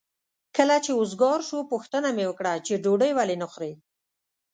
[0.57, 3.71] کله چې وزګار شو پوښتنه مې وکړه چې ډوډۍ ولې نه خورې؟